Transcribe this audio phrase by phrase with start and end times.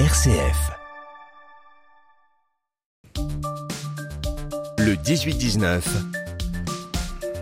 [0.00, 0.72] RCF.
[4.76, 5.82] Le 18-19.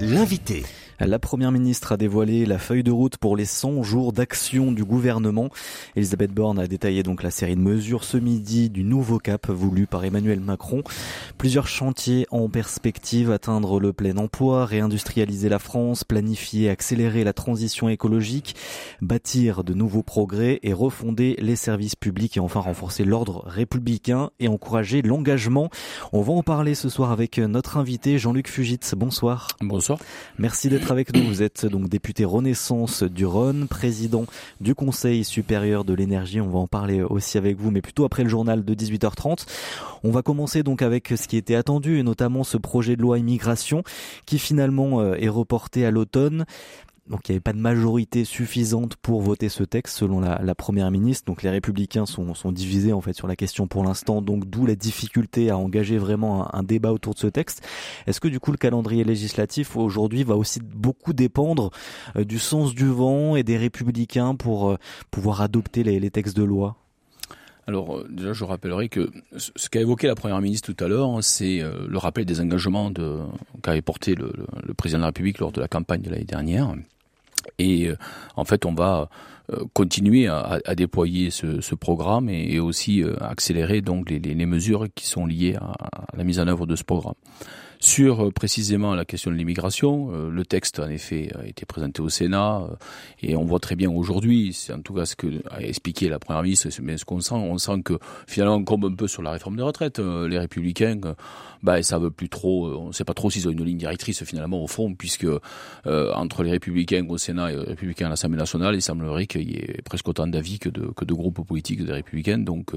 [0.02, 0.62] L'invité.
[1.00, 4.84] La première ministre a dévoilé la feuille de route pour les 100 jours d'action du
[4.84, 5.48] gouvernement.
[5.96, 9.86] Elisabeth Borne a détaillé donc la série de mesures ce midi du nouveau cap voulu
[9.86, 10.82] par Emmanuel Macron.
[11.38, 17.88] Plusieurs chantiers en perspective, atteindre le plein emploi, réindustrialiser la France, planifier, accélérer la transition
[17.88, 18.54] écologique,
[19.00, 24.48] bâtir de nouveaux progrès et refonder les services publics et enfin renforcer l'ordre républicain et
[24.48, 25.70] encourager l'engagement.
[26.12, 28.94] On va en parler ce soir avec notre invité Jean-Luc Fugitz.
[28.94, 29.48] Bonsoir.
[29.60, 29.98] Bonsoir.
[30.38, 31.22] Merci d'être avec nous.
[31.22, 34.24] Vous êtes donc député Renaissance du Rhône, président
[34.60, 36.40] du Conseil supérieur de l'énergie.
[36.40, 39.46] On va en parler aussi avec vous, mais plutôt après le journal de 18h30.
[40.02, 43.18] On va commencer donc avec ce qui était attendu et notamment ce projet de loi
[43.18, 43.84] immigration
[44.26, 46.44] qui finalement euh, est reporté à l'automne.
[47.12, 50.90] Donc il n'y avait pas de majorité suffisante pour voter ce texte selon la, première
[50.90, 51.26] ministre.
[51.26, 54.22] Donc les républicains sont, divisés en fait sur la question pour l'instant.
[54.22, 57.62] Donc d'où la difficulté à engager vraiment un, débat autour de ce texte.
[58.06, 61.70] Est-ce que du coup le calendrier législatif aujourd'hui va aussi beaucoup dépendre
[62.16, 64.76] euh, du sens du vent et des républicains pour euh,
[65.10, 66.76] pouvoir adopter les, textes de loi?
[67.66, 71.18] Alors euh, déjà, je rappellerai que ce qu'a évoqué la Première ministre tout à l'heure,
[71.20, 72.90] c'est le rappel des engagements
[73.62, 74.32] qu'avait porté le,
[74.64, 76.74] le, président de la République lors de la campagne de l'année dernière.
[77.58, 77.96] Et euh,
[78.36, 79.08] en fait, on va
[79.74, 86.16] continuer à, déployer ce, programme et, aussi accélérer donc les, mesures qui sont liées à
[86.16, 87.16] la mise en œuvre de ce programme.
[87.82, 92.00] Sur euh, précisément la question de l'immigration, euh, le texte en effet a été présenté
[92.00, 92.76] au Sénat euh,
[93.20, 96.20] et on voit très bien aujourd'hui, c'est en tout cas ce que a expliqué la
[96.20, 99.32] première ministre, mais ce qu'on sent, on sent que finalement comme un peu sur la
[99.32, 101.00] réforme des retraites, les républicains,
[101.64, 104.22] bah ça veut plus trop, on ne sait pas trop s'ils ont une ligne directrice
[104.22, 105.26] finalement au fond, puisque
[105.84, 109.56] entre les républicains au Sénat et les républicains à l'Assemblée nationale, il semblerait qu'il y
[109.56, 112.74] ait presque autant d'avis que de, que de groupes politiques des républicains, donc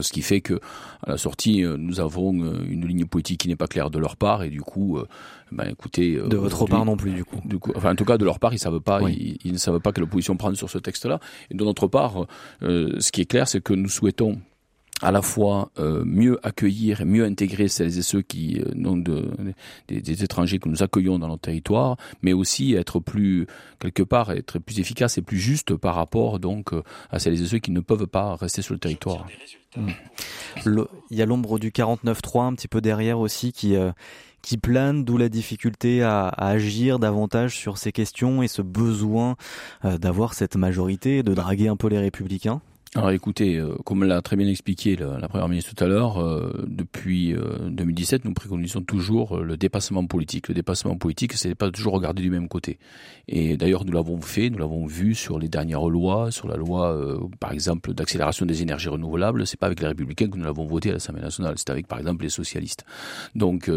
[0.00, 0.60] ce qui fait que
[1.04, 3.98] à la sortie, euh, nous avons euh, une ligne politique qui n'est pas claire de
[3.98, 5.06] leur part et du coup, euh,
[5.50, 7.40] ben écoutez, de votre part non plus du coup.
[7.44, 9.38] Du coup, enfin en tout cas de leur part, ils savent pas, oui.
[9.44, 11.20] ils, ils, ne savent pas quelle position prendre sur ce texte-là.
[11.50, 12.26] Et de notre part,
[12.62, 14.38] euh, ce qui est clair, c'est que nous souhaitons
[15.02, 19.22] à la fois euh, mieux accueillir, mieux intégrer celles et ceux qui euh,
[19.88, 23.46] des, étrangers que nous accueillons dans notre territoire, mais aussi être plus
[23.80, 27.46] quelque part être plus efficace et plus juste par rapport donc euh, à celles et
[27.46, 29.26] ceux qui ne peuvent pas rester sur le territoire.
[29.76, 29.88] Mmh.
[31.10, 33.90] Il y a l'ombre du 49.3 un petit peu derrière aussi qui euh,
[34.42, 39.36] qui plane, d'où la difficulté à, à, agir davantage sur ces questions et ce besoin
[39.84, 42.60] d'avoir cette majorité, de draguer un peu les républicains.
[42.94, 46.18] Alors écoutez, euh, comme l'a très bien expliqué la, la, Première ministre tout à l'heure,
[46.18, 50.48] euh, depuis euh, 2017, nous préconisons toujours euh, le dépassement politique.
[50.48, 52.78] Le dépassement politique, c'est pas toujours regarder du même côté.
[53.28, 56.92] Et d'ailleurs, nous l'avons fait, nous l'avons vu sur les dernières lois, sur la loi,
[56.92, 59.46] euh, par exemple, d'accélération des énergies renouvelables.
[59.46, 61.98] C'est pas avec les Républicains que nous l'avons voté à l'Assemblée nationale, c'est avec, par
[61.98, 62.84] exemple, les socialistes.
[63.34, 63.70] Donc,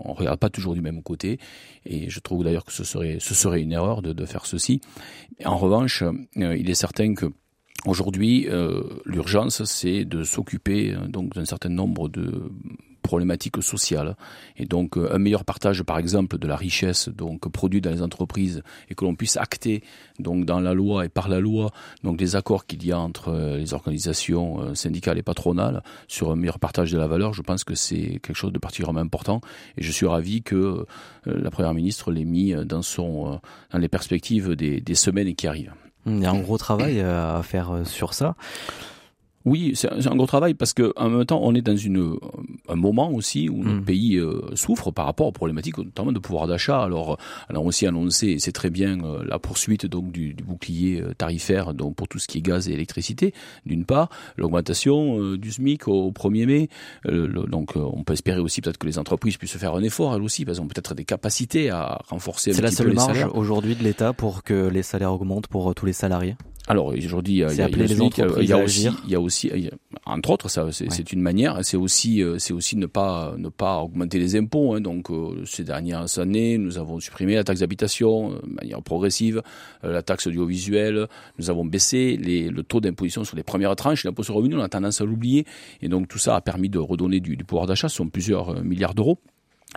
[0.00, 1.38] on regarde pas toujours du même côté.
[1.84, 4.80] Et je trouve d'ailleurs que ce serait, ce serait une erreur de, de faire ceci.
[5.44, 6.02] En revanche,
[6.36, 7.26] il est certain que
[7.84, 12.50] Aujourd'hui, euh, l'urgence, c'est de s'occuper euh, donc d'un certain nombre de
[13.02, 14.16] problématiques sociales.
[14.56, 18.00] Et donc euh, un meilleur partage par exemple de la richesse donc produite dans les
[18.00, 19.82] entreprises et que l'on puisse acter
[20.20, 21.72] donc dans la loi et par la loi
[22.04, 26.36] donc les accords qu'il y a entre euh, les organisations syndicales et patronales sur un
[26.36, 29.40] meilleur partage de la valeur je pense que c'est quelque chose de particulièrement important.
[29.76, 30.86] Et je suis ravi que
[31.26, 33.40] la première ministre l'ait mis dans son
[33.72, 35.74] dans les perspectives des, des semaines qui arrivent
[36.06, 38.34] il y a un gros travail à faire sur ça.
[39.44, 42.16] Oui, c'est un, un, gros travail parce que en même temps, on est dans une,
[42.68, 43.84] un moment aussi où notre mmh.
[43.84, 46.82] pays euh, souffre par rapport aux problématiques, notamment de pouvoir d'achat.
[46.82, 47.18] Alors,
[47.50, 51.14] on a aussi annoncé, c'est très bien, euh, la poursuite donc du, du, bouclier euh,
[51.14, 53.34] tarifaire donc pour tout ce qui est gaz et électricité,
[53.66, 56.68] d'une part, l'augmentation euh, du SMIC au, au 1er mai.
[57.04, 60.22] Le, donc, on peut espérer aussi peut-être que les entreprises puissent faire un effort elles
[60.22, 62.52] aussi, parce qu'elles ont peut-être des capacités à renforcer.
[62.52, 65.92] C'est la seule marge aujourd'hui de l'État pour que les salaires augmentent pour tous les
[65.92, 66.36] salariés?
[66.68, 67.46] Alors aujourd'hui, il y a,
[68.62, 69.50] aussi, il y a aussi,
[70.06, 71.04] entre autres, ça, c'est ouais.
[71.12, 71.58] une manière.
[71.62, 74.74] C'est aussi, c'est aussi ne pas ne pas augmenter les impôts.
[74.74, 74.80] Hein.
[74.80, 79.42] Donc euh, ces dernières années, nous avons supprimé la taxe d'habitation euh, de manière progressive,
[79.84, 81.06] euh, la taxe audiovisuelle.
[81.38, 84.04] Nous avons baissé les, le taux d'imposition sur les premières tranches.
[84.04, 85.46] L'impôt sur le revenu, on a tendance à l'oublier.
[85.80, 87.88] Et donc tout ça a permis de redonner du, du pouvoir d'achat.
[87.88, 89.18] Ce sont plusieurs milliards d'euros.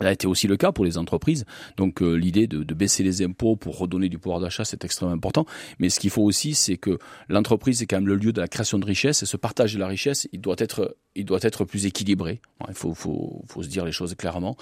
[0.01, 1.45] Elle a été aussi le cas pour les entreprises.
[1.77, 5.13] Donc euh, l'idée de, de, baisser les impôts pour redonner du pouvoir d'achat, c'est extrêmement
[5.13, 5.45] important.
[5.79, 6.99] Mais ce qu'il faut aussi, c'est que
[7.29, 9.79] l'entreprise est quand même le lieu de la création de richesse et ce partage de
[9.79, 12.41] la richesse, il doit être, il doit être plus équilibré.
[12.67, 14.57] Il faut, faut, faut se dire les choses clairement.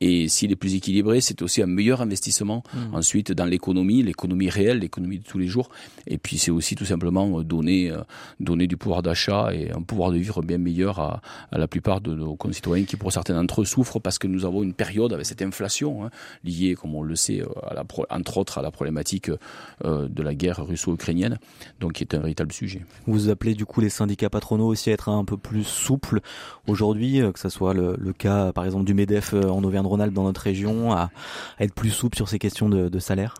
[0.00, 2.94] Et s'il est plus équilibré, c'est aussi un meilleur investissement mmh.
[2.94, 5.70] ensuite dans l'économie, l'économie réelle, l'économie de tous les jours.
[6.08, 7.98] Et puis c'est aussi tout simplement euh, donner, euh,
[8.40, 12.00] donner du pouvoir d'achat et un pouvoir de vivre bien meilleur à, à la plupart
[12.00, 15.12] de nos concitoyens qui, pour certains d'entre eux, souffrent parce que nous avons une période
[15.12, 16.10] avec cette inflation hein,
[16.44, 19.30] liée, comme on le sait, euh, à la, entre autres à la problématique
[19.84, 21.38] euh, de la guerre russo-ukrainienne,
[21.80, 22.82] donc qui est un véritable sujet.
[23.06, 26.20] Vous appelez du coup les syndicats patronaux aussi à être un peu plus souples
[26.66, 30.24] aujourd'hui, euh, que ce soit le, le, cas par exemple du MEDEF en Auvergne-Rhône-Alpes dans
[30.24, 31.10] notre région, à,
[31.58, 33.34] à, être plus souple sur ces questions de, de, salaire?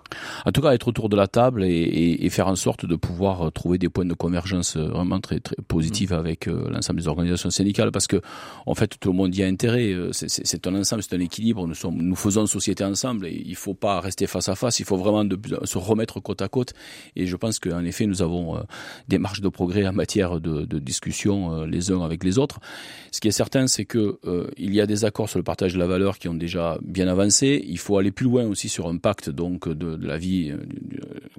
[0.46, 2.96] En tout cas, être autour de la table et, et, et, faire en sorte de
[2.96, 6.14] pouvoir trouver des points de convergence vraiment très, très positifs mmh.
[6.14, 8.20] avec l'ensemble des organisations syndicales, parce que
[8.67, 9.94] en fait tout le monde y a intérêt.
[10.12, 11.66] C'est un ensemble, c'est un équilibre.
[11.66, 14.80] Nous, sommes, nous faisons société ensemble et il ne faut pas rester face à face.
[14.80, 16.74] Il faut vraiment de, se remettre côte à côte.
[17.16, 18.60] Et je pense qu'en effet, nous avons euh,
[19.08, 22.60] des marges de progrès en matière de, de discussion euh, les uns avec les autres.
[23.10, 25.74] Ce qui est certain, c'est que euh, il y a des accords sur le partage
[25.74, 27.62] de la valeur qui ont déjà bien avancé.
[27.66, 30.58] Il faut aller plus loin aussi sur un pacte donc de, de la vie, euh,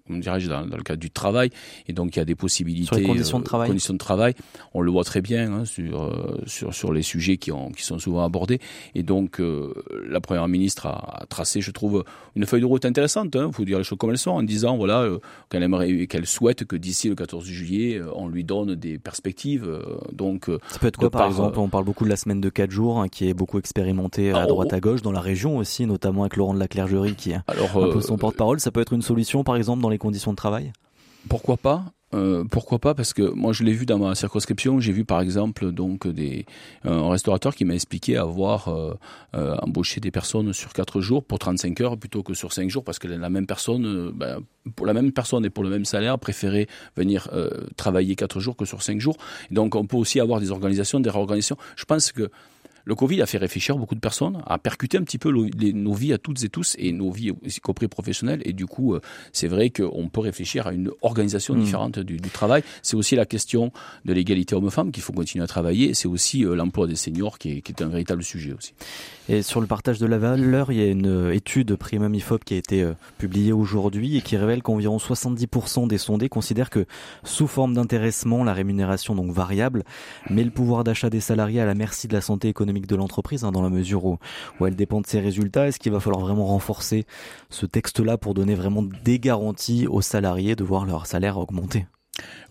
[0.07, 1.49] comment dirais-je, dans, dans, le cadre du travail.
[1.87, 2.87] Et donc il y a des possibilités.
[2.87, 3.67] Sur les conditions de travail.
[3.67, 4.33] Conditions de travail.
[4.73, 6.11] On le voit très bien hein, sur
[6.45, 8.59] sur sur les sujets qui ont qui sont souvent abordés.
[8.95, 9.41] Et donc
[10.07, 12.03] la première ministre a, tracé, je trouve,
[12.35, 13.29] une feuille de route intéressante.
[13.33, 16.07] Il hein, faut dire les choses comme elles sont, en disant voilà euh, qu'elle aimerait,
[16.07, 19.65] qu'elle souhaite que d'ici le 14 juillet, euh, on lui donne des perspectives.
[19.67, 21.59] Euh, donc ça peut être quoi, par, exemple?
[21.59, 24.45] On parle beaucoup de la semaine de 4 jours, hein, qui est beaucoup expérimentée à
[24.45, 27.39] droite à gauche dans la région aussi, notamment avec Laurent de la Clergerie qui est
[27.47, 28.59] Alors, un peu son porte-parole.
[28.59, 30.71] Ça peut être une solution, par exemple, dans les conditions de travail?
[31.29, 31.85] pourquoi pas?
[32.13, 34.79] Euh, pourquoi pas Parce que moi je l'ai vu dans ma circonscription.
[34.79, 36.45] J'ai vu par exemple donc des
[36.83, 38.93] un restaurateur qui m'a expliqué avoir euh,
[39.35, 42.83] euh, embauché des personnes sur 4 jours pour 35 heures plutôt que sur 5 jours
[42.83, 44.39] parce que la même personne, ben,
[44.75, 47.29] pour la même personne et pour le même salaire, préférait venir
[47.77, 49.17] travailler 4 jours que sur 5 jours.
[49.51, 51.57] Donc on peut aussi avoir des organisations, des réorganisations.
[51.75, 52.29] Je pense que
[52.85, 56.13] le Covid a fait réfléchir beaucoup de personnes, a percuté un petit peu nos vies
[56.13, 58.41] à toutes et tous et nos vies, y compris professionnelles.
[58.45, 59.01] Et du coup, euh,
[59.31, 61.59] c'est vrai qu'on peut réfléchir à une organisation mmh.
[61.59, 62.63] différente du, du, travail.
[62.81, 63.71] C'est aussi la question
[64.03, 65.93] de l'égalité homme-femme qu'il faut continuer à travailler.
[65.93, 68.73] C'est aussi euh, l'emploi des seniors qui est, qui est, un véritable sujet aussi.
[69.29, 72.43] Et sur le partage de la valeur, il y a une euh, étude Primum IFOP
[72.43, 72.85] qui a été
[73.17, 76.85] publiée aujourd'hui et qui révèle qu'environ 70% des sondés considèrent que
[77.23, 79.83] sous forme d'intéressement, la rémunération donc variable,
[80.29, 83.43] met le pouvoir d'achat des salariés à la merci de la santé économique de l'entreprise,
[83.43, 84.17] hein, dans la mesure où,
[84.59, 85.67] où elle dépend de ses résultats.
[85.67, 87.05] Est-ce qu'il va falloir vraiment renforcer
[87.49, 91.85] ce texte-là pour donner vraiment des garanties aux salariés de voir leur salaire augmenter?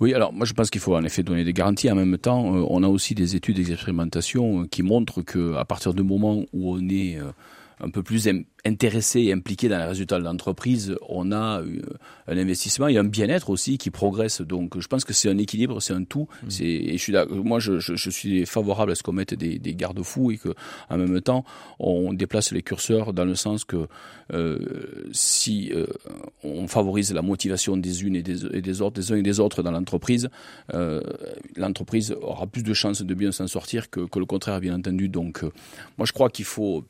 [0.01, 1.91] Oui, alors moi je pense qu'il faut en effet donner des garanties.
[1.91, 5.65] En même temps, euh, on a aussi des études d'expérimentation euh, qui montrent que à
[5.65, 7.31] partir du moment où on est euh,
[7.83, 8.29] un peu plus
[8.65, 11.83] intéressé et impliqué dans les résultats de l'entreprise, on a euh,
[12.29, 14.41] un investissement et un bien-être aussi qui progresse.
[14.41, 16.29] Donc, je pense que c'est un équilibre, c'est un tout.
[16.45, 16.51] Mmh.
[16.51, 19.35] C'est, et je suis là, moi, je, je, je, suis favorable à ce qu'on mette
[19.35, 20.51] des, des garde-fous et que,
[20.91, 21.45] en même temps,
[21.81, 23.89] on déplace les curseurs dans le sens que
[24.33, 24.59] euh,
[25.13, 25.87] si euh,
[26.45, 29.41] on favorise la motivation des unes et des, et des autres, des uns et des
[29.41, 30.29] autres dans l'entreprise,
[30.73, 31.01] euh,
[31.57, 35.09] l'entreprise aura plus de chances de bien s'en sortir que, que le contraire, bien entendu.
[35.09, 35.43] Donc,
[35.99, 36.85] moi, je crois qu'il faut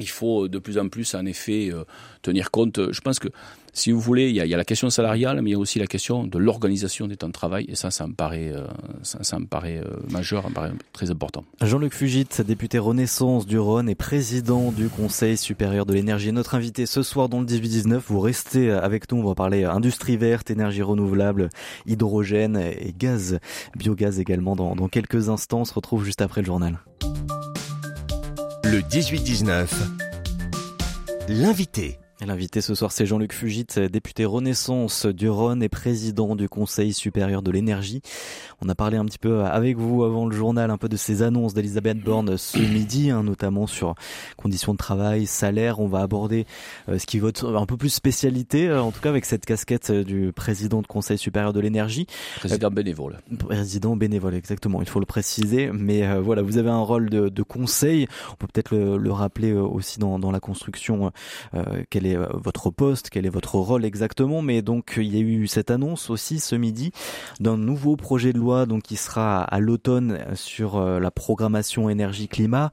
[0.00, 1.84] il faut de plus en plus, en effet, euh,
[2.22, 2.92] tenir compte.
[2.92, 3.28] Je pense que,
[3.72, 5.86] si vous voulez, il y, a, la question salariale, mais il y a aussi la
[5.86, 7.66] question de l'organisation des temps de travail.
[7.68, 8.66] Et ça, ça me paraît, euh,
[9.02, 11.44] ça, ça, me paraît euh, majeur, ça me paraît très important.
[11.60, 16.32] Jean-Luc Fugit, député Renaissance du Rhône et président du Conseil supérieur de l'énergie.
[16.32, 18.00] Notre invité ce soir dans le 18-19.
[18.06, 19.18] Vous restez avec nous.
[19.18, 21.50] On va parler industrie verte, énergie renouvelable,
[21.86, 23.38] hydrogène et gaz,
[23.76, 25.60] biogaz également dans, dans quelques instants.
[25.60, 26.78] On se retrouve juste après le journal.
[28.68, 29.68] Le 18-19,
[31.28, 32.00] l'invité.
[32.24, 37.42] L'invité ce soir, c'est Jean-Luc Fugit, député Renaissance du Rhône et président du Conseil supérieur
[37.42, 38.00] de l'énergie.
[38.62, 41.20] On a parlé un petit peu avec vous avant le journal un peu de ces
[41.22, 43.94] annonces d'Elisabeth Borne ce midi, hein, notamment sur
[44.38, 45.78] conditions de travail, salaire.
[45.78, 46.46] On va aborder
[46.88, 49.90] euh, ce qui vote un peu plus spécialité, euh, en tout cas avec cette casquette
[49.90, 52.06] euh, du président du Conseil supérieur de l'énergie.
[52.38, 53.18] Président bénévole.
[53.38, 54.80] Président bénévole, exactement.
[54.80, 55.70] Il faut le préciser.
[55.70, 58.08] Mais euh, voilà, vous avez un rôle de, de conseil.
[58.32, 61.12] On peut peut-être le, le, rappeler aussi dans, dans la construction.
[61.90, 64.42] quelle est euh, votre poste, quel est votre rôle exactement.
[64.42, 66.92] Mais donc il y a eu cette annonce aussi ce midi
[67.40, 72.70] d'un nouveau projet de loi donc qui sera à l'automne sur euh, la programmation énergie-climat.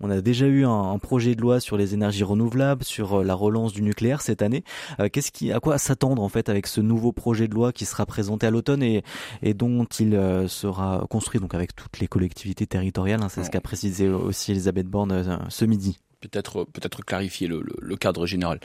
[0.00, 3.34] On a déjà eu un, projet de loi sur les énergies renouvelables, sur euh, la
[3.34, 4.64] relance du nucléaire cette année.
[5.12, 8.04] Qu'est-ce qui, à quoi s'attendre en fait avec ce nouveau projet de loi qui sera
[8.04, 9.02] présenté à l'automne et,
[9.42, 13.22] et, dont il sera construit donc avec toutes les collectivités territoriales.
[13.22, 15.98] Hein, c'est ce qu'a précisé aussi Elisabeth Borne ce midi.
[16.28, 18.60] Peut-être peut-être clarifier le, le, cadre général.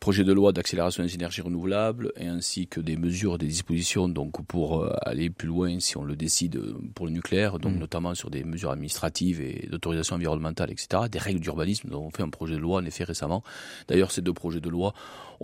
[0.00, 4.44] Projet de loi d'accélération des énergies renouvelables et ainsi que des mesures, des dispositions donc
[4.46, 6.60] pour euh, aller plus loin si on le décide
[6.94, 7.78] pour le nucléaire, donc mm.
[7.78, 11.04] notamment sur des mesures administratives et d'autorisation environnementale, etc.
[11.10, 11.88] Des règles d'urbanisme.
[11.88, 13.42] Nous avons fait un projet de loi en effet récemment.
[13.88, 14.94] D'ailleurs, ces deux projets de loi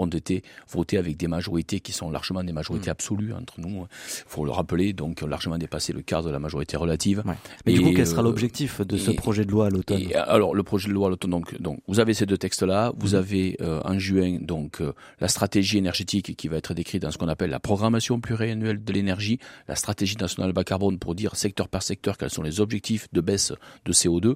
[0.00, 2.92] ont été votés avec des majorités qui sont largement des majorités mm.
[2.92, 3.87] absolues entre nous.
[4.09, 7.23] Il faut le rappeler, donc largement dépassé le cadre de la majorité relative.
[7.66, 10.54] Mais du coup, quel sera euh, l'objectif de ce projet de loi à l'automne Alors,
[10.54, 12.92] le projet de loi à l'automne, donc, donc, vous avez ces deux textes-là.
[12.99, 13.19] Vous mm.
[13.19, 17.19] avez euh, en juin donc euh, la stratégie énergétique qui va être décrite dans ce
[17.19, 19.38] qu'on appelle la programmation pluriannuelle de l'énergie,
[19.69, 23.21] la stratégie nationale bas carbone pour dire secteur par secteur quels sont les objectifs de
[23.21, 23.52] baisse
[23.85, 24.35] de CO2.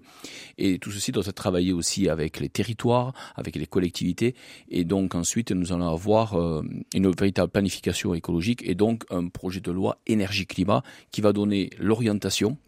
[0.58, 4.34] Et tout ceci doit être travaillé aussi avec les territoires, avec les collectivités.
[4.68, 6.62] Et donc ensuite, nous allons avoir euh,
[6.94, 12.58] une véritable planification écologique et donc un projet de loi énergie-climat qui va donner l'orientation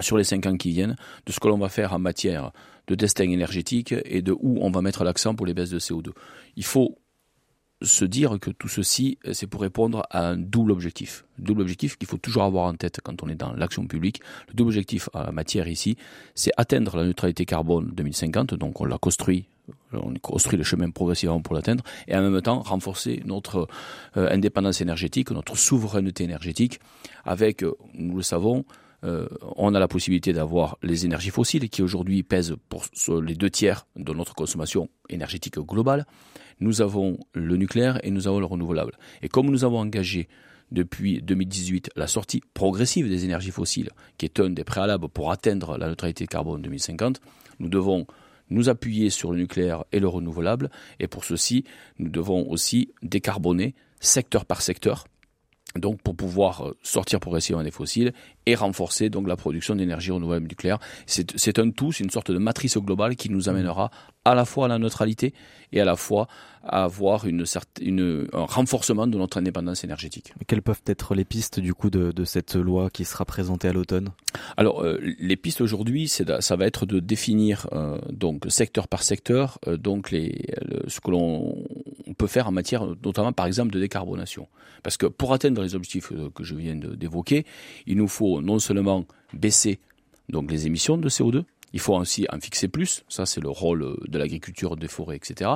[0.00, 2.52] sur les cinq ans qui viennent de ce que l'on va faire en matière
[2.86, 6.10] de destin énergétique et de où on va mettre l'accent pour les baisses de CO2.
[6.56, 6.96] Il faut
[7.82, 11.24] se dire que tout ceci, c'est pour répondre à un double objectif.
[11.38, 14.20] Double objectif qu'il faut toujours avoir en tête quand on est dans l'action publique.
[14.48, 15.96] Le double objectif en matière ici,
[16.34, 19.46] c'est atteindre la neutralité carbone 2050, donc on l'a construit
[19.92, 23.68] on construit le chemin progressivement pour l'atteindre, et en même temps renforcer notre
[24.16, 26.80] euh, indépendance énergétique, notre souveraineté énergétique,
[27.24, 28.64] avec, euh, nous le savons,
[29.04, 32.84] euh, on a la possibilité d'avoir les énergies fossiles qui aujourd'hui pèsent pour
[33.22, 36.04] les deux tiers de notre consommation énergétique globale,
[36.60, 38.98] nous avons le nucléaire et nous avons le renouvelable.
[39.22, 40.28] Et comme nous avons engagé
[40.72, 45.78] depuis 2018 la sortie progressive des énergies fossiles, qui est un des préalables pour atteindre
[45.78, 47.20] la neutralité carbone 2050,
[47.60, 48.06] nous devons
[48.50, 51.64] nous appuyer sur le nucléaire et le renouvelable, et pour ceci,
[51.98, 55.06] nous devons aussi décarboner secteur par secteur,
[55.76, 58.12] donc pour pouvoir sortir progressivement des fossiles
[58.46, 60.78] et renforcer donc la production d'énergie renouvelable nucléaire.
[61.06, 63.90] C'est un tout, c'est une sorte de matrice globale qui nous amènera
[64.24, 65.34] à la fois à la neutralité
[65.72, 66.28] et à la fois
[66.62, 67.44] à avoir une,
[67.80, 70.34] une, un renforcement de notre indépendance énergétique.
[70.46, 73.72] quelles peuvent être les pistes du coup de, de cette loi qui sera présentée à
[73.72, 74.10] l'automne?
[74.56, 79.58] Alors euh, les pistes aujourd'hui, ça va être de définir euh, donc secteur par secteur
[79.66, 80.46] euh, donc les,
[80.88, 81.56] ce que l'on
[82.18, 84.48] peut faire en matière notamment par exemple de décarbonation.
[84.82, 87.46] Parce que pour atteindre les objectifs que je viens d'évoquer,
[87.86, 89.78] il nous faut non seulement baisser
[90.28, 93.96] les émissions de CO2, il faut aussi en fixer plus, ça c'est le rôle euh,
[94.06, 95.50] de l'agriculture, des forêts, etc.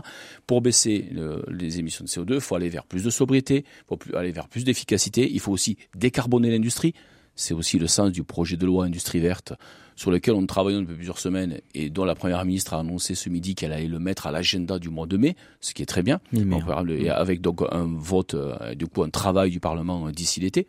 [0.46, 3.84] Pour baisser euh, les émissions de CO2, il faut aller vers plus de sobriété, il
[3.88, 6.94] faut aller vers plus d'efficacité, il faut aussi décarboner l'industrie.
[7.34, 9.54] C'est aussi le sens du projet de loi industrie verte
[9.96, 13.28] sur lequel on travaille depuis plusieurs semaines et dont la Première ministre a annoncé ce
[13.28, 16.02] midi qu'elle allait le mettre à l'agenda du mois de mai, ce qui est très
[16.02, 20.66] bien, et avec donc un vote, euh, du coup un travail du Parlement d'ici l'été.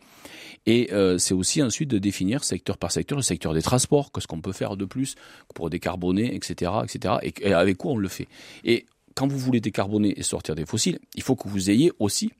[0.65, 4.27] Et euh, c'est aussi ensuite de définir secteur par secteur le secteur des transports, qu'est-ce
[4.27, 5.15] qu'on peut faire de plus
[5.53, 7.15] pour décarboner, etc., etc.
[7.21, 8.27] Et, avec quoi on le fait.
[8.63, 12.31] Et quand vous voulez décarboner et sortir des fossiles, il faut que vous ayez aussi,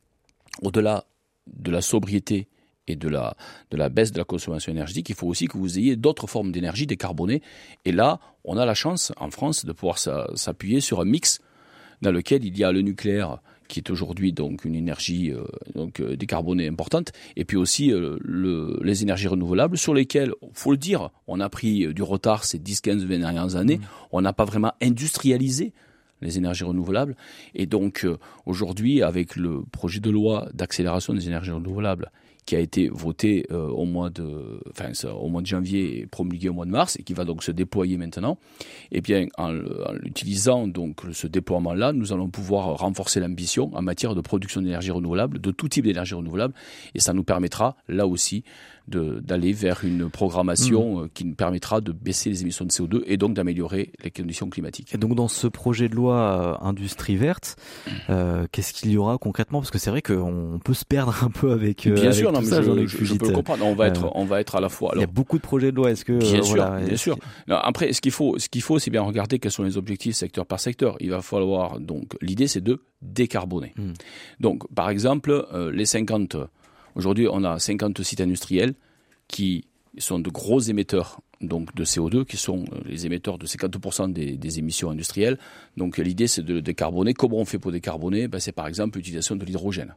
[0.62, 1.06] au-delà
[1.48, 2.48] de la sobriété
[2.88, 3.36] et de la,
[3.72, 6.52] de la baisse de la consommation énergétique, il faut aussi que vous ayez d'autres formes
[6.52, 7.42] d'énergie décarbonée.
[7.86, 11.40] Et là, on a la chance en France de pouvoir s'appuyer sur un mix
[12.02, 16.00] dans lequel il y a le nucléaire qui est aujourd'hui donc une énergie euh, donc
[16.00, 20.78] euh, décarbonée importante, et puis aussi euh, le, les énergies renouvelables sur lesquelles, faut le
[20.78, 23.86] dire, on a pris du retard ces 10, 15, 20 dernières années, mmh.
[24.12, 25.74] on n'a pas vraiment industrialisé
[26.22, 27.16] les énergies renouvelables,
[27.56, 28.08] et donc
[28.46, 32.12] aujourd'hui avec le projet de loi d'accélération des énergies renouvelables
[32.46, 36.50] qui a été voté euh, au mois de, enfin, au mois de janvier et promulgué
[36.50, 38.38] au mois de mars et qui va donc se déployer maintenant.
[38.92, 44.16] Eh bien, en, en utilisant donc ce déploiement-là, nous allons pouvoir renforcer l'ambition en matière
[44.16, 46.54] de production d'énergie renouvelable, de tout type d'énergie renouvelable,
[46.96, 48.44] et ça nous permettra là aussi
[48.88, 51.04] d'aller vers une programmation mmh.
[51.04, 54.50] euh, qui nous permettra de baisser les émissions de CO2 et donc d'améliorer les conditions
[54.50, 54.94] climatiques.
[54.94, 56.18] Et donc dans ce projet de loi
[56.62, 57.56] euh, industrie verte,
[58.10, 59.60] euh, qu'est-ce qu'il y aura concrètement?
[59.60, 61.88] Parce que c'est vrai qu'on peut se perdre un peu avec.
[61.88, 63.66] Bien sûr, non, mais ça, je, je, peux le comprendre.
[63.66, 64.92] On va être, on va être à la fois.
[64.92, 65.92] Alors, il y a beaucoup de projets de loi.
[65.92, 67.18] Est-ce que bien sûr, bien sûr.
[67.48, 70.46] après, ce qu'il faut, ce qu'il faut, c'est bien regarder quels sont les objectifs secteur
[70.46, 70.98] par secteur.
[71.00, 73.74] Il va falloir donc l'idée, c'est de décarboner.
[73.78, 73.94] Mmh.
[74.40, 76.38] Donc, par exemple, les 50
[76.96, 78.74] Aujourd'hui, on a 50 sites industriels
[79.28, 79.66] qui
[79.98, 84.60] sont de gros émetteurs donc de CO2 qui sont euh, les émetteurs de 50% des,
[84.60, 85.38] émissions industrielles.
[85.78, 87.14] Donc l'idée c'est de décarboner.
[87.14, 88.28] Comment on fait pour décarboner?
[88.28, 89.96] Ben, C'est par exemple l'utilisation de l'hydrogène.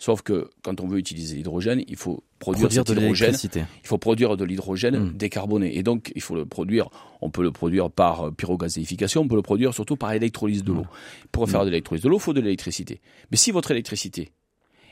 [0.00, 3.34] Sauf que quand on veut utiliser l'hydrogène, il faut produire, de l'hydrogène.
[3.82, 5.16] Il faut produire de l'hydrogène hmm.
[5.16, 5.76] décarboné.
[5.76, 6.88] Et donc, il faut le produire.
[7.20, 9.22] On peut le produire par pyrogazéification.
[9.22, 10.82] On peut le produire surtout par électrolyse de l'eau.
[10.82, 11.28] Hmm.
[11.32, 13.00] Pour faire de l'électrolyse de l'eau, il faut de l'électricité.
[13.32, 14.30] Mais si votre électricité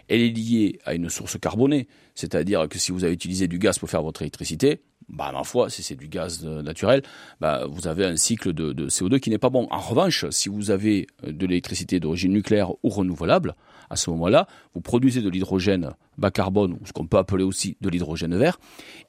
[0.09, 3.79] elle est liée à une source carbonée, c'est-à-dire que si vous avez utilisé du gaz
[3.79, 7.03] pour faire votre électricité, bah, ma foi, si c'est du gaz naturel,
[7.41, 9.69] bah, vous avez un cycle de, de CO2 qui n'est pas bon.
[9.71, 13.55] En revanche, si vous avez de l'électricité d'origine nucléaire ou renouvelable,
[13.89, 17.77] à ce moment-là, vous produisez de l'hydrogène bas carbone, ou ce qu'on peut appeler aussi
[17.81, 18.59] de l'hydrogène vert,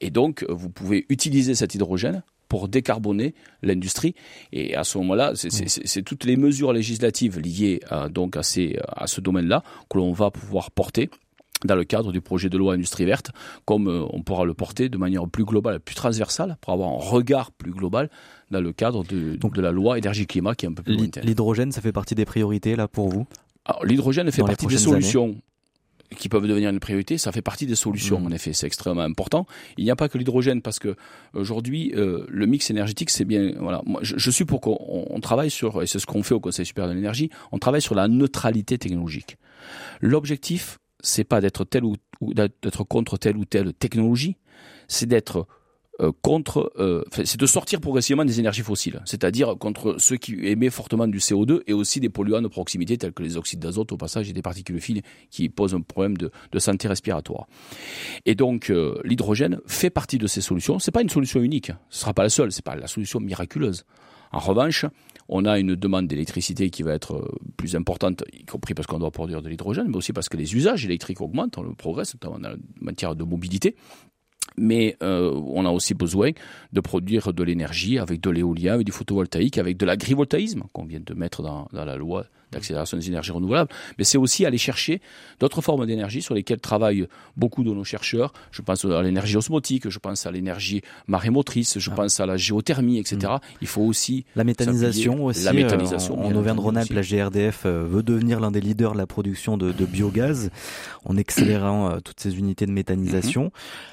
[0.01, 4.15] et donc vous pouvez utiliser cet hydrogène pour décarboner l'industrie.
[4.51, 9.07] Et à ce moment-là, c'est toutes les mesures législatives liées à, donc à, ces, à
[9.07, 11.09] ce domaine-là que l'on va pouvoir porter
[11.65, 13.31] dans le cadre du projet de loi Industrie verte,
[13.65, 16.97] comme euh, on pourra le porter de manière plus globale, plus transversale, pour avoir un
[16.97, 18.11] regard plus global
[18.51, 21.25] dans le cadre de, Donc, de la loi énergie-climat qui est un peu plus lointaine.
[21.25, 23.25] L'hydrogène, ça fait partie des priorités là pour vous?
[23.83, 25.35] L'hydrogène fait partie des solutions
[26.15, 28.19] qui peuvent devenir une priorité, ça fait partie des solutions.
[28.19, 28.25] Mmh.
[28.27, 29.45] En effet, c'est extrêmement important.
[29.77, 30.95] Il n'y a pas que l'hydrogène parce que
[31.33, 33.53] aujourd'hui, euh, le mix énergétique, c'est bien.
[33.59, 36.39] Voilà, moi, je, je suis pour qu'on travaille sur, et c'est ce qu'on fait au
[36.39, 39.37] Conseil supérieur de l'énergie, on travaille sur la neutralité technologique.
[40.01, 44.37] L'objectif, c'est pas d'être tel ou d'être contre telle ou telle technologie,
[44.87, 45.47] c'est d'être
[45.99, 50.73] euh, contre, euh, c'est de sortir progressivement des énergies fossiles, c'est-à-dire contre ceux qui émettent
[50.73, 53.97] fortement du CO2 et aussi des polluants de proximité tels que les oxydes d'azote au
[53.97, 55.01] passage et des particules fines
[55.31, 57.47] qui posent un problème de, santé respiratoire.
[58.25, 60.79] Et donc euh, l'hydrogène fait partie de ces solutions.
[60.79, 63.83] C'est pas une solution unique, ce sera pas la seule, c'est pas la solution miraculeuse.
[64.31, 64.85] En revanche,
[65.29, 69.11] on a une demande d'électricité qui va être plus importante, y compris parce qu'on doit
[69.11, 72.55] produire de l'hydrogène, mais aussi parce que les usages électriques augmentent, on progresse, notamment en
[72.81, 73.75] matière de mobilité
[74.57, 76.31] mais euh, on a aussi besoin
[76.73, 80.99] de produire de l'énergie avec de l'éolien, avec du photovoltaïque, avec de l'agrivoltaïsme qu'on vient
[80.99, 85.01] de mettre dans, dans la loi d'accélération des énergies renouvelables, mais c'est aussi aller chercher
[85.39, 88.33] d'autres formes d'énergie sur lesquelles travaillent beaucoup de nos chercheurs.
[88.51, 91.95] Je pense à l'énergie osmotique, je pense à l'énergie marémotrice, je ah.
[91.95, 93.17] pense à la géothermie, etc.
[93.35, 93.39] Mm.
[93.61, 95.43] Il faut aussi la méthanisation aussi.
[95.43, 96.19] La méthanisation.
[96.19, 99.71] Euh, en, Auvergne-Rhône-Alpes, la GRDF euh, veut devenir l'un des leaders de la production de,
[99.71, 100.49] de biogaz
[101.05, 103.51] en accélérant euh, toutes ces unités de méthanisation.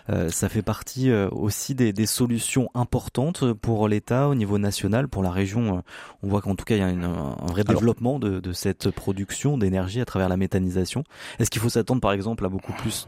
[0.09, 0.31] Mm-hmm.
[0.31, 5.31] ça fait partie aussi des, des solutions importantes pour l'État au niveau national, pour la
[5.31, 5.83] région.
[6.23, 8.91] on voit qu'en tout cas il y a une, un vrai développement de de cette
[8.91, 11.05] production d'énergie à travers la méthanisation
[11.39, 13.07] Est-ce qu'il faut s'attendre par exemple à beaucoup plus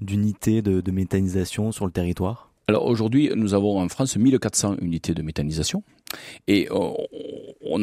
[0.00, 2.50] d'unités de, de, méthanisation sur le territoire?
[2.66, 5.82] Alors aujourd'hui, nous avons en France 1400 unités de méthanisation
[6.46, 6.92] et euh,
[7.62, 7.82] on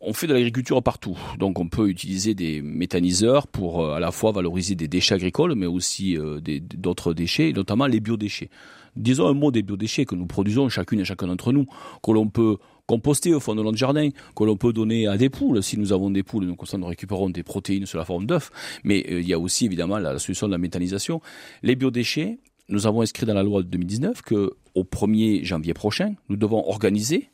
[0.00, 1.18] on fait de l'agriculture partout.
[1.38, 5.54] Donc on peut utiliser des méthaniseurs pour euh, à la fois valoriser des déchets agricoles,
[5.54, 8.50] mais aussi euh, d'autres déchets, notamment les biodéchets.
[8.96, 11.66] Disons un mot des biodéchets que nous produisons chacune et chacun d'entre nous,
[12.02, 12.58] que l'on peut
[12.90, 15.62] composter au fond de notre jardin, que l'on peut donner à des poules.
[15.62, 18.50] Si nous avons des poules, nous, nous récupérons des protéines sous la forme d'œufs.
[18.82, 21.20] Mais euh, il y a aussi évidemment la, solution de la méthanisation.
[21.62, 26.14] Les biodéchets, nous avons inscrit dans la loi de 2019 que au 1er janvier prochain,
[26.28, 27.30] nous devons organiser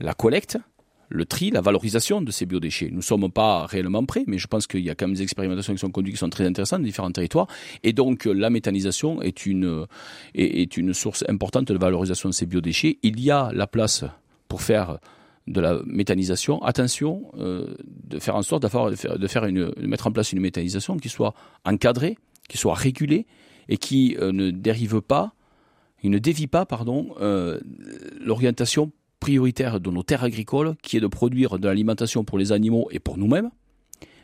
[0.00, 0.58] la collecte,
[1.08, 2.88] le tri, la valorisation de ces biodéchets.
[2.90, 5.22] Nous ne sommes pas réellement prêts, mais je pense qu'il y a quand même des
[5.22, 7.46] expérimentations qui sont conduites qui sont très intéressantes dans différents territoires.
[7.84, 9.86] Et donc, la méthanisation est une,
[10.34, 12.98] est une source importante de valorisation de ces biodéchets.
[13.04, 14.04] Il y a la place
[14.54, 14.98] pour faire
[15.48, 18.68] de la méthanisation, attention euh, de faire en sorte de
[19.26, 22.16] faire, une, de mettre en place une méthanisation qui soit encadrée,
[22.48, 23.26] qui soit régulée
[23.68, 25.34] et qui euh, ne dérive pas,
[26.04, 27.58] il ne dévie pas, pardon, euh,
[28.20, 32.86] l'orientation prioritaire de nos terres agricoles, qui est de produire de l'alimentation pour les animaux
[32.92, 33.50] et pour nous-mêmes,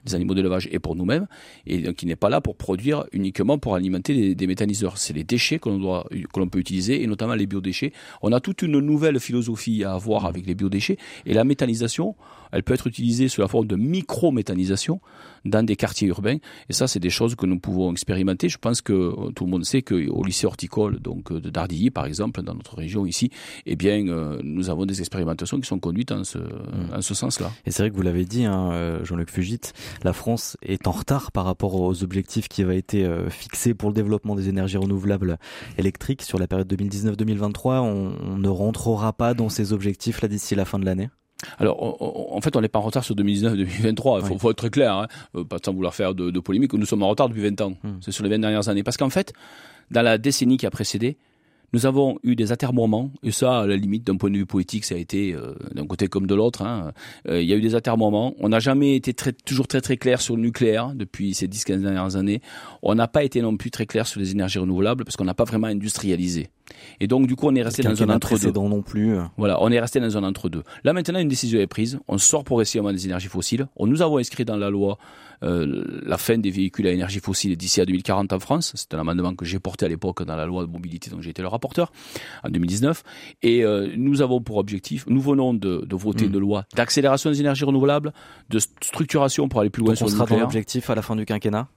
[0.04, 1.26] des animaux d'élevage et pour nous-mêmes,
[1.66, 4.98] et donc qui n'est pas là pour produire uniquement pour alimenter des, méthaniseurs.
[4.98, 7.92] C'est les déchets que l'on doit, que l'on peut utiliser, et notamment les biodéchets.
[8.22, 12.16] On a toute une nouvelle philosophie à avoir avec les biodéchets, et la méthanisation,
[12.52, 15.00] elle peut être utilisée sous la forme de micro-méthanisation
[15.44, 16.38] dans des quartiers urbains.
[16.68, 18.48] Et ça, c'est des choses que nous pouvons expérimenter.
[18.48, 21.90] Je pense que euh, tout le monde sait qu'au lycée horticole, donc euh, de Dardilly,
[21.90, 23.30] par exemple, dans notre région ici,
[23.66, 26.94] eh bien, euh, nous avons des expérimentations qui sont conduites en ce, mmh.
[26.94, 27.50] en ce sens-là.
[27.66, 29.60] Et c'est vrai que vous l'avez dit, hein, Jean-Luc Fugit,
[30.02, 33.94] la France est en retard par rapport aux objectifs qui avaient été fixés pour le
[33.94, 35.38] développement des énergies renouvelables
[35.78, 37.80] électriques sur la période 2019-2023.
[37.80, 41.10] On, on ne rentrera pas dans ces objectifs là d'ici la fin de l'année?
[41.58, 44.30] Alors, en fait, on n'est pas en retard sur 2019-2023.
[44.30, 45.06] Il faut, être très clair, hein.
[45.34, 46.72] Euh, pas sans vouloir faire de, polémique.
[46.72, 47.70] Nous sommes en retard depuis 20 ans.
[47.82, 47.98] Hmm.
[48.00, 48.82] C'est sur les 20 dernières années.
[48.82, 49.32] Parce qu'en fait,
[49.90, 51.18] dans la décennie qui a précédé,
[51.72, 54.84] nous avons eu des atermoiements, et ça, à la limite, d'un point de vue politique,
[54.84, 56.62] ça a été euh, d'un côté comme de l'autre.
[56.62, 56.92] Hein.
[57.28, 58.34] Euh, il y a eu des atermoiements.
[58.40, 61.80] On n'a jamais été très, toujours très très clair sur le nucléaire depuis ces 10-15
[61.80, 62.40] dernières années.
[62.82, 65.34] On n'a pas été non plus très clair sur les énergies renouvelables parce qu'on n'a
[65.34, 66.48] pas vraiment industrialisé.
[67.00, 68.52] Et donc, du coup, on est resté dans un entre-deux.
[68.52, 69.16] non plus.
[69.36, 70.62] Voilà, on est resté dans un entre-deux.
[70.84, 71.98] Là, maintenant, une décision est prise.
[72.08, 73.66] On sort progressivement des énergies fossiles.
[73.76, 74.98] On nous avons inscrit dans la loi
[75.42, 78.72] la fin des véhicules à énergie fossile d'ici à 2040 en France.
[78.74, 81.30] C'est un amendement que j'ai porté à l'époque dans la loi de mobilité dont j'ai
[81.30, 81.92] été le rapporteur
[82.44, 83.02] en 2019.
[83.42, 86.34] Et euh, nous avons pour objectif, nous venons de, de voter mmh.
[86.34, 88.12] une loi d'accélération des énergies renouvelables,
[88.48, 91.16] de structuration pour aller plus loin Donc sur on sera dans l'objectif à la fin
[91.16, 91.68] du quinquennat?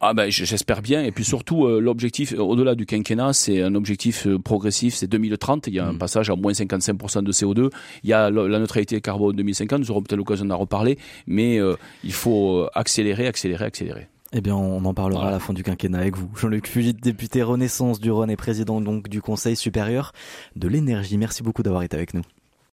[0.00, 4.26] Ah ben j'espère bien et puis surtout euh, l'objectif au-delà du quinquennat c'est un objectif
[4.26, 5.98] euh, progressif c'est 2030 il y a un mm.
[5.98, 7.70] passage à moins 55% de CO2
[8.04, 11.74] il y a la neutralité carbone 2050 nous aurons peut-être l'occasion d'en reparler mais euh,
[12.04, 16.00] il faut accélérer accélérer accélérer eh bien, on en parlera à la fin du quinquennat
[16.00, 16.28] avec vous.
[16.36, 20.12] Jean-Luc Fugit, député Renaissance du Rhône et président donc du Conseil supérieur
[20.54, 21.16] de l'énergie.
[21.16, 22.20] Merci beaucoup d'avoir été avec nous.